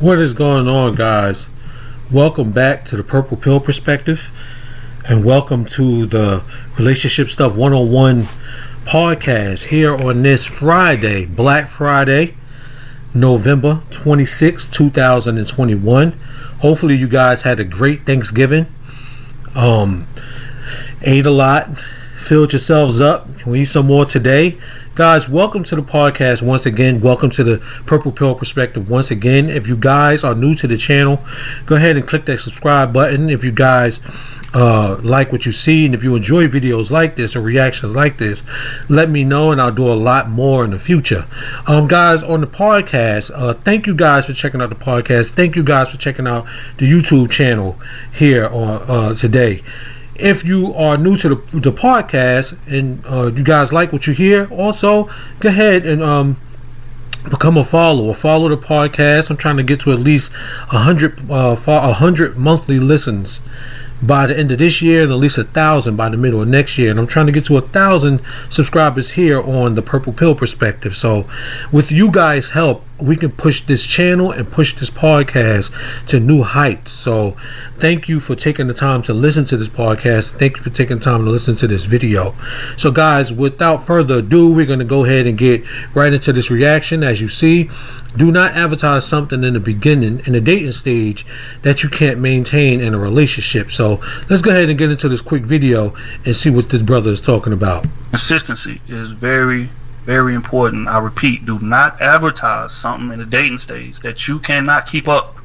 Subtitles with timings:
[0.00, 1.48] What is going on, guys?
[2.12, 4.30] Welcome back to the Purple Pill Perspective,
[5.08, 6.42] and welcome to the
[6.76, 8.28] Relationship Stuff 101
[8.84, 12.34] podcast here on this Friday, Black Friday,
[13.14, 16.12] November 26, 2021.
[16.58, 18.66] Hopefully, you guys had a great Thanksgiving.
[19.54, 20.06] Um,
[21.00, 21.78] ate a lot,
[22.18, 23.46] filled yourselves up.
[23.46, 24.58] We eat some more today.
[24.96, 27.02] Guys, welcome to the podcast once again.
[27.02, 29.50] Welcome to the Purple Pill Perspective once again.
[29.50, 31.22] If you guys are new to the channel,
[31.66, 33.28] go ahead and click that subscribe button.
[33.28, 34.00] If you guys
[34.54, 38.16] uh, like what you see and if you enjoy videos like this and reactions like
[38.16, 38.42] this,
[38.88, 41.26] let me know and I'll do a lot more in the future.
[41.66, 45.32] Um, guys, on the podcast, uh, thank you guys for checking out the podcast.
[45.32, 46.46] Thank you guys for checking out
[46.78, 47.78] the YouTube channel
[48.14, 49.62] here on uh, today
[50.18, 54.12] if you are new to the, the podcast and uh, you guys like what you
[54.12, 56.36] hear, also go ahead and um,
[57.24, 58.14] become a follower.
[58.14, 59.30] Follow the podcast.
[59.30, 60.32] I'm trying to get to at least
[60.72, 63.40] a hundred uh, a hundred monthly listens
[64.02, 66.48] by the end of this year and at least a thousand by the middle of
[66.48, 66.90] next year.
[66.90, 68.20] And I'm trying to get to a thousand
[68.50, 70.96] subscribers here on the Purple Pill Perspective.
[70.96, 71.28] So,
[71.72, 75.72] with you guys' help, we can push this channel and push this podcast
[76.06, 76.92] to new heights.
[76.92, 77.36] So,
[77.78, 80.38] thank you for taking the time to listen to this podcast.
[80.38, 82.34] Thank you for taking time to listen to this video.
[82.76, 86.50] So, guys, without further ado, we're going to go ahead and get right into this
[86.50, 87.02] reaction.
[87.02, 87.70] As you see,
[88.16, 91.26] do not advertise something in the beginning, in the dating stage,
[91.62, 93.70] that you can't maintain in a relationship.
[93.70, 97.10] So, let's go ahead and get into this quick video and see what this brother
[97.10, 97.86] is talking about.
[98.10, 99.68] Consistency is very
[100.06, 100.86] very important.
[100.86, 105.36] I repeat, do not advertise something in the dating stage that you cannot keep up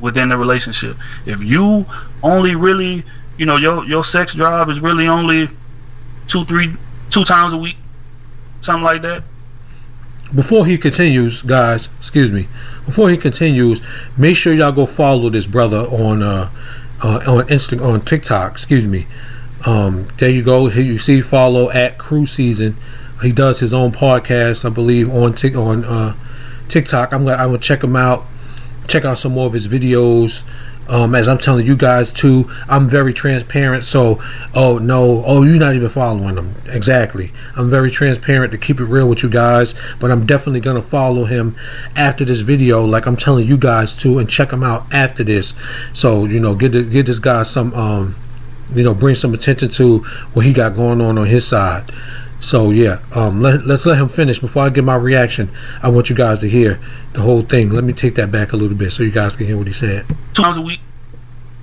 [0.00, 0.96] within the relationship.
[1.26, 1.84] If you
[2.22, 3.02] only really,
[3.36, 5.48] you know, your your sex drive is really only
[6.28, 6.72] two, three,
[7.10, 7.76] two times a week,
[8.60, 9.24] something like that.
[10.32, 12.46] Before he continues, guys, excuse me.
[12.86, 13.82] Before he continues,
[14.16, 16.48] make sure y'all go follow this brother on uh,
[17.02, 18.52] uh on Insta on TikTok.
[18.52, 19.08] Excuse me.
[19.66, 20.66] Um, there you go.
[20.66, 22.76] Here you see follow at Crew Season
[23.22, 26.14] he does his own podcast, I believe, on Tik on uh,
[26.68, 27.12] TikTok.
[27.12, 28.24] I'm gonna I'm gonna check him out.
[28.86, 30.42] Check out some more of his videos.
[30.86, 33.84] Um, as I'm telling you guys too, I'm very transparent.
[33.84, 34.22] So,
[34.54, 36.54] oh no, oh you're not even following him.
[36.66, 37.32] Exactly.
[37.56, 39.74] I'm very transparent to keep it real with you guys.
[39.98, 41.56] But I'm definitely gonna follow him
[41.96, 45.54] after this video, like I'm telling you guys to, and check him out after this.
[45.94, 48.16] So you know, get the, get this guy some, um,
[48.74, 49.98] you know, bring some attention to
[50.34, 51.90] what he got going on on his side.
[52.44, 55.50] So yeah, um, let, let's let him finish before I give my reaction.
[55.82, 56.78] I want you guys to hear
[57.14, 57.70] the whole thing.
[57.70, 59.72] Let me take that back a little bit so you guys can hear what he
[59.72, 60.06] said.
[60.34, 60.80] Two times a week,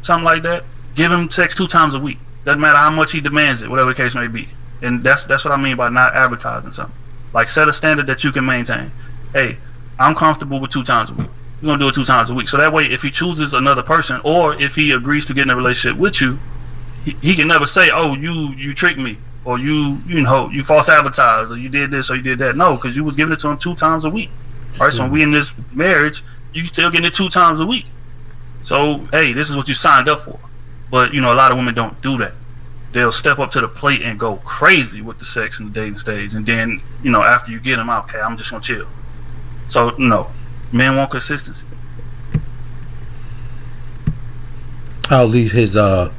[0.01, 0.63] something like that.
[0.95, 2.17] Give him sex two times a week.
[2.45, 4.49] Doesn't matter how much he demands it, whatever the case may be.
[4.81, 6.95] And that's that's what I mean by not advertising something.
[7.31, 8.91] Like set a standard that you can maintain.
[9.33, 9.59] Hey,
[9.99, 11.27] I'm comfortable with two times a week.
[11.61, 12.47] We're gonna do it two times a week.
[12.47, 15.51] So that way, if he chooses another person, or if he agrees to get in
[15.51, 16.39] a relationship with you,
[17.05, 20.63] he, he can never say, "Oh, you you tricked me." Or you you know you
[20.63, 22.55] false advertised or you did this or you did that.
[22.55, 24.29] No, because you was giving it to him two times a week.
[24.79, 27.85] All right, so we in this marriage, you still getting it two times a week.
[28.63, 30.39] So hey, this is what you signed up for.
[30.89, 32.33] But you know a lot of women don't do that.
[32.91, 35.97] They'll step up to the plate and go crazy with the sex and the dating
[35.97, 38.87] stage, and then you know after you get them out, okay, I'm just gonna chill.
[39.69, 40.29] So no,
[40.71, 41.65] men want consistency.
[45.09, 46.11] I'll leave his uh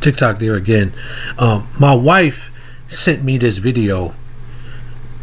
[0.00, 0.92] TikTok there again.
[1.38, 2.50] Um, my wife
[2.88, 4.14] sent me this video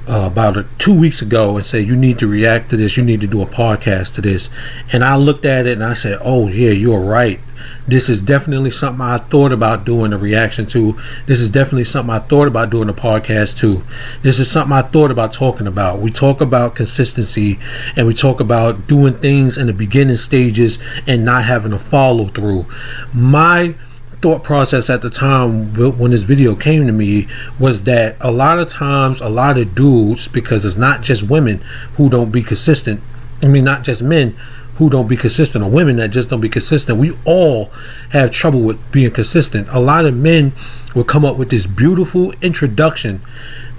[0.08, 2.96] uh, about a, two weeks ago and said you need to react to this.
[2.96, 4.50] You need to do a podcast to this.
[4.92, 7.40] And I looked at it and I said, "Oh yeah, you're right.
[7.88, 10.98] This is definitely something I thought about doing a reaction to.
[11.26, 13.84] This is definitely something I thought about doing a podcast to.
[14.22, 16.00] This is something I thought about talking about.
[16.00, 17.60] We talk about consistency
[17.96, 22.28] and we talk about doing things in the beginning stages and not having a follow
[22.28, 22.66] through.
[23.14, 23.76] My
[24.22, 27.28] thought process at the time when this video came to me
[27.60, 31.62] was that a lot of times a lot of dudes because it's not just women
[31.98, 33.00] who don't be consistent
[33.44, 34.36] i mean not just men
[34.78, 37.72] who don't be consistent or women that just don't be consistent we all
[38.10, 39.68] have trouble with being consistent.
[39.72, 40.54] A lot of men
[40.96, 43.22] will come up with this beautiful introduction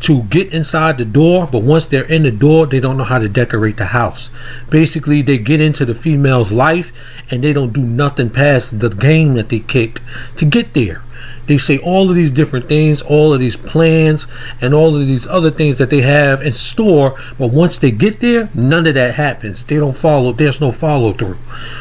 [0.00, 3.18] to get inside the door, but once they're in the door, they don't know how
[3.18, 4.30] to decorate the house.
[4.70, 6.92] Basically, they get into the female's life
[7.30, 10.00] and they don't do nothing past the game that they kicked
[10.36, 11.02] to get there.
[11.46, 14.26] They say all of these different things, all of these plans,
[14.60, 18.20] and all of these other things that they have in store, but once they get
[18.20, 19.64] there, none of that happens.
[19.64, 21.38] They don't follow, there's no follow through.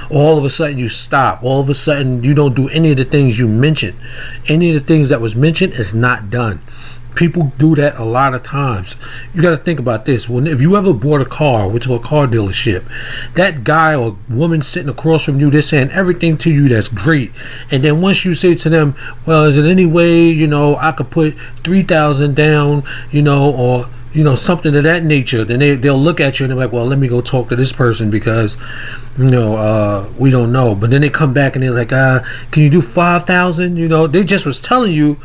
[0.09, 1.43] All of a sudden, you stop.
[1.43, 3.97] All of a sudden, you don't do any of the things you mentioned.
[4.47, 6.61] Any of the things that was mentioned is not done
[7.17, 8.95] People do that a lot of times.
[9.33, 10.29] You got to think about this.
[10.29, 12.83] When if you ever bought a car, went to a car dealership,
[13.33, 17.31] that guy or woman sitting across from you, they're saying everything to you that's great,
[17.71, 20.91] and then once you say to them, "Well, is it any way you know I
[20.91, 25.57] could put three thousand down, you know, or you know something of that nature," then
[25.57, 27.73] they they'll look at you and they're like, "Well, let me go talk to this
[27.73, 28.55] person because."
[29.17, 30.75] You know, uh, we don't know.
[30.75, 32.19] But then they come back and they're like, uh,
[32.51, 33.75] can you do 5,000?
[33.75, 35.17] You know, they just was telling you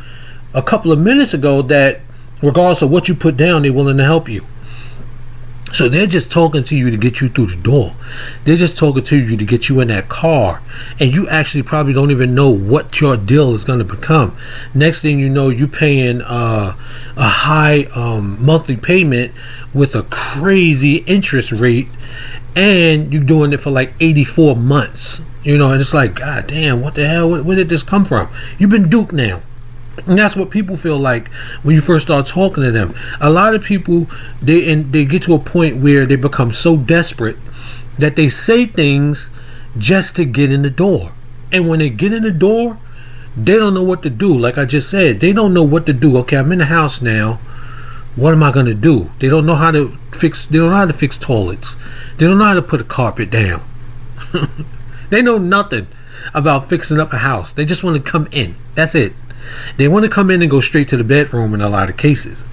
[0.53, 2.01] a couple of minutes ago that
[2.41, 4.45] regardless of what you put down, they're willing to help you.
[5.73, 7.95] So they're just talking to you to get you through the door.
[8.45, 10.61] They're just talking to you to get you in that car.
[10.99, 14.37] And you actually probably don't even know what your deal is going to become.
[14.75, 16.75] Next thing you know, you're paying uh,
[17.17, 19.31] a high um, monthly payment
[19.73, 21.87] with a crazy interest rate.
[22.55, 25.21] And you're doing it for like 84 months.
[25.43, 27.31] You know, and it's like, God damn, what the hell?
[27.31, 28.29] Where, where did this come from?
[28.59, 29.41] You've been duped now.
[30.05, 31.27] And that's what people feel like
[31.61, 32.95] when you first start talking to them.
[33.21, 34.07] A lot of people
[34.41, 37.37] they and they get to a point where they become so desperate
[37.97, 39.29] that they say things
[39.77, 41.11] just to get in the door.
[41.51, 42.77] And when they get in the door,
[43.35, 44.33] they don't know what to do.
[44.33, 46.17] Like I just said, they don't know what to do.
[46.17, 47.39] Okay, I'm in the house now.
[48.15, 49.09] What am I gonna do?
[49.19, 50.45] They don't know how to fix.
[50.45, 51.75] They don't know how to fix toilets.
[52.17, 53.63] They don't know how to put a carpet down.
[55.09, 55.87] they know nothing
[56.33, 57.51] about fixing up a house.
[57.51, 58.55] They just want to come in.
[58.75, 59.13] That's it.
[59.77, 61.97] They want to come in and go straight to the bedroom in a lot of
[61.97, 62.43] cases.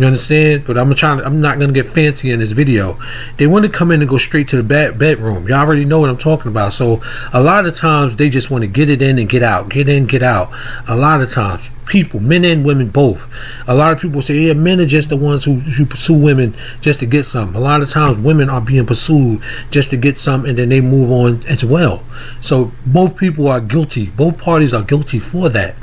[0.00, 0.64] You understand?
[0.66, 1.18] But I'm trying.
[1.18, 2.98] To, I'm not gonna get fancy in this video.
[3.36, 5.46] They want to come in and go straight to the bed, bedroom.
[5.46, 6.72] Y'all already know what I'm talking about.
[6.72, 7.02] So
[7.34, 9.90] a lot of times they just want to get it in and get out, get
[9.90, 10.50] in, get out.
[10.88, 13.28] A lot of times, people, men and women both.
[13.68, 16.54] A lot of people say, yeah, men are just the ones who, who pursue women
[16.80, 17.54] just to get some.
[17.54, 20.80] A lot of times, women are being pursued just to get some, and then they
[20.80, 22.02] move on as well.
[22.40, 24.06] So both people are guilty.
[24.06, 25.74] Both parties are guilty for that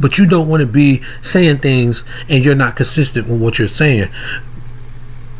[0.00, 3.68] but you don't want to be saying things and you're not consistent with what you're
[3.68, 4.08] saying.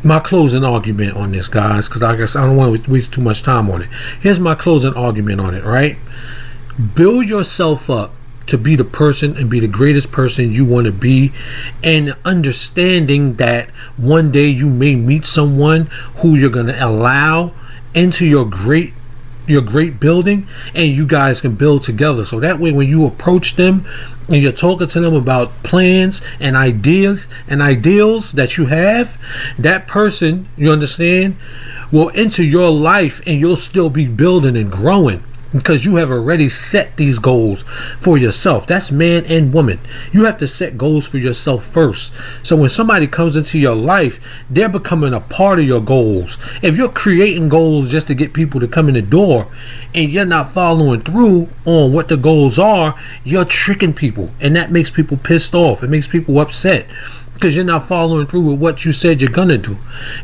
[0.03, 3.21] My closing argument on this, guys, because I guess I don't want to waste too
[3.21, 3.89] much time on it.
[4.19, 5.97] Here's my closing argument on it, right?
[6.95, 8.13] Build yourself up
[8.47, 11.31] to be the person and be the greatest person you want to be
[11.83, 15.85] and understanding that one day you may meet someone
[16.17, 17.53] who you're going to allow
[17.93, 18.93] into your great
[19.51, 22.25] your great building and you guys can build together.
[22.25, 23.85] So that way when you approach them
[24.29, 29.17] and you're talking to them about plans and ideas and ideals that you have
[29.59, 31.35] that person you understand
[31.91, 36.49] will enter your life and you'll still be building and growing because you have already
[36.49, 37.63] set these goals
[37.99, 38.67] for yourself.
[38.67, 39.79] That's man and woman.
[40.11, 42.13] You have to set goals for yourself first.
[42.43, 44.19] So when somebody comes into your life,
[44.49, 46.37] they're becoming a part of your goals.
[46.61, 49.47] If you're creating goals just to get people to come in the door
[49.93, 54.31] and you're not following through on what the goals are, you're tricking people.
[54.39, 55.83] And that makes people pissed off.
[55.83, 56.87] It makes people upset
[57.41, 59.77] because you're not following through with what you said you're gonna do.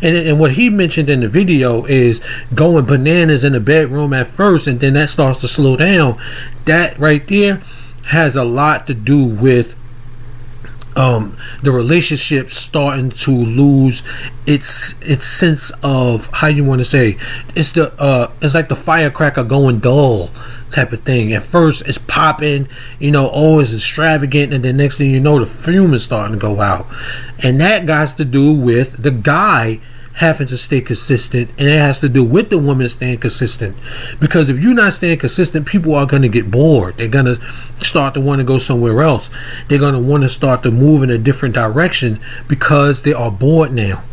[0.03, 2.21] And and what he mentioned in the video is
[2.53, 6.21] going bananas in the bedroom at first, and then that starts to slow down.
[6.65, 7.63] That right there
[8.05, 9.73] has a lot to do with
[10.97, 14.01] um, the relationship starting to lose
[14.47, 17.17] its its sense of how you want to say
[17.55, 20.31] it's the uh it's like the firecracker going dull
[20.71, 21.31] type of thing.
[21.33, 22.67] At first, it's popping,
[22.99, 26.33] you know, oh, it's extravagant, and then next thing you know, the fume is starting
[26.33, 26.87] to go out,
[27.39, 29.79] and that got to do with the guy
[30.17, 33.77] having to stay consistent, and it has to do with the woman staying consistent.
[34.19, 36.97] Because if you're not staying consistent, people are going to get bored.
[36.97, 37.39] They're going to
[37.79, 39.29] start to want to go somewhere else.
[39.67, 43.31] They're going to want to start to move in a different direction because they are
[43.31, 44.03] bored now.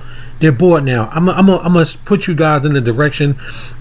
[0.40, 1.08] They're bored now.
[1.12, 3.36] I'm I'm I'm gonna put you guys in the direction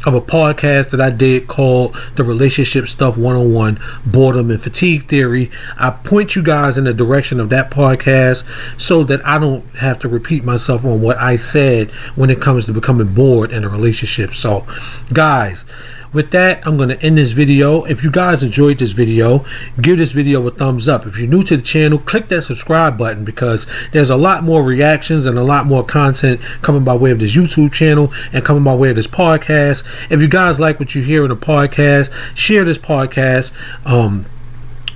[0.05, 5.49] of a podcast that I did called the Relationship Stuff 101 Boredom and Fatigue Theory.
[5.77, 8.43] I point you guys in the direction of that podcast
[8.79, 12.65] so that I don't have to repeat myself on what I said when it comes
[12.65, 14.33] to becoming bored in a relationship.
[14.33, 14.65] So,
[15.11, 15.65] guys,
[16.13, 17.83] with that, I'm going to end this video.
[17.83, 19.45] If you guys enjoyed this video,
[19.81, 21.05] give this video a thumbs up.
[21.05, 24.63] If you're new to the channel, click that subscribe button because there's a lot more
[24.63, 28.63] reactions and a lot more content coming by way of this YouTube channel and coming
[28.63, 29.83] by way of this podcast.
[30.11, 33.51] If you guys like what you hear in the podcast, share this podcast.
[33.85, 34.27] Um,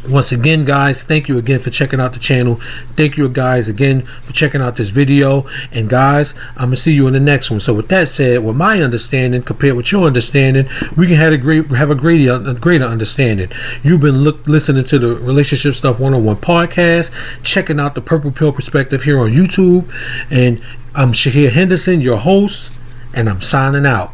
[0.09, 2.55] once again guys thank you again for checking out the channel.
[2.95, 5.45] Thank you guys again for checking out this video.
[5.71, 7.59] And guys i'm gonna see you in the next one.
[7.59, 11.37] So with that said with my understanding compared with your understanding we can have a
[11.37, 13.51] great have a greater a greater understanding.
[13.83, 17.11] You've been look, listening to the relationship stuff 101 podcast
[17.43, 19.91] checking out the purple pill perspective here on youtube.
[20.29, 20.61] And
[20.95, 22.79] i'm shahir henderson your host
[23.13, 24.13] and i'm signing out.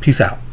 [0.00, 0.43] Peace out